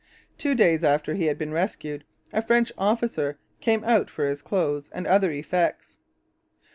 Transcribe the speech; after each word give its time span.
Two 0.35 0.55
days 0.55 0.83
after 0.83 1.13
he 1.13 1.25
had 1.25 1.37
been 1.37 1.51
rescued, 1.53 2.05
a 2.33 2.41
French 2.41 2.71
officer 2.75 3.37
came 3.59 3.83
out 3.83 4.09
for 4.09 4.25
his 4.27 4.41
clothes 4.41 4.89
and 4.93 5.05
other 5.05 5.31
effects. 5.31 5.99